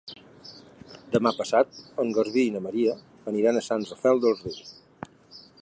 Demà 1.15 1.33
passat 1.41 1.77
en 2.05 2.11
Garbí 2.19 2.47
i 2.47 2.55
na 2.57 2.63
Maria 2.69 2.97
aniran 3.33 3.61
a 3.63 3.67
Sant 3.69 3.89
Rafel 3.93 4.25
del 4.25 4.39
Riu. 4.45 4.61